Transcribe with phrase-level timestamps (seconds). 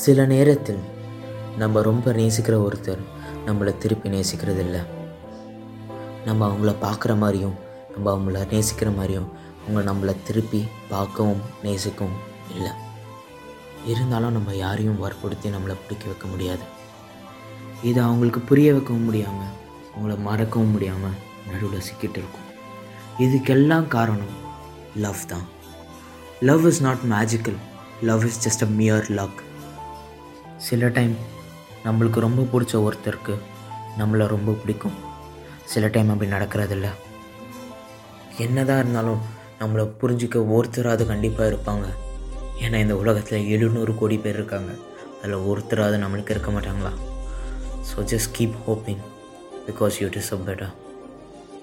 [0.00, 0.78] சில நேரத்தில்
[1.58, 3.00] நம்ம ரொம்ப நேசிக்கிற ஒருத்தர்
[3.46, 4.80] நம்மளை திருப்பி நேசிக்கிறது இல்லை
[6.24, 7.56] நம்ம அவங்கள பார்க்குற மாதிரியும்
[7.92, 9.28] நம்ம அவங்கள நேசிக்கிற மாதிரியும்
[9.62, 12.16] அவங்க நம்மளை திருப்பி பார்க்கவும் நேசிக்கவும்
[12.54, 12.72] இல்லை.
[13.86, 16.64] இருந்தாலும் நம்ம யாரையும் வற்புறுத்தி நம்மளை பிடிக்க வைக்க முடியாது.
[17.82, 19.54] இதை அவங்களுக்கு புரிய வைக்கவும் முடியாமல்
[19.94, 21.18] அவங்கள மறக்கவும் முடியாமல்
[21.52, 22.48] நடுவில் சிக்கிட்டு இருக்கும்.
[23.18, 24.34] இதுக்கெல்லாம் காரணம்
[24.96, 25.46] லவ் தான்.
[26.40, 27.60] Love is not magical
[28.02, 29.40] love is just a mere luck
[30.66, 31.14] சில டைம்
[31.84, 33.34] நம்மளுக்கு ரொம்ப பிடிச்ச ஒருத்தருக்கு
[33.98, 34.96] நம்மளை ரொம்ப பிடிக்கும்.
[35.64, 36.88] சில டைம் அப்படி நடக்கிறதில்ல.
[38.38, 39.22] என்னதான் இருந்தாலும்
[39.60, 41.86] நம்மளை புரிஞ்சிக்க ஒருத்தராவது கண்டிப்பாக இருப்பாங்க.
[42.60, 44.72] ஏன்னா இந்த உலகத்தில் எழுநூறு கோடி பேர் இருக்காங்க.
[45.22, 46.92] அதில் ஒருத்தராவது நம்மளுக்கு இருக்க மாட்டாங்களா?
[47.88, 49.02] So just keep hoping
[49.66, 50.72] because you deserve better